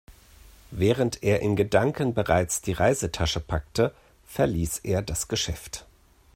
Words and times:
Während 0.71 1.21
er 1.21 1.41
in 1.43 1.55
Gedanken 1.55 2.15
bereits 2.15 2.61
die 2.63 2.71
Reisetasche 2.71 3.39
packte, 3.39 3.93
verließ 4.29 4.79
er 4.79 5.03
das 5.03 5.27
Geschäft. 5.27 5.85